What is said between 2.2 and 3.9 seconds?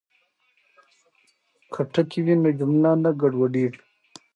وي نو جمله نه ګډوډیږي.